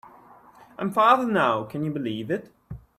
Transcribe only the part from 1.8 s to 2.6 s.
you believe it?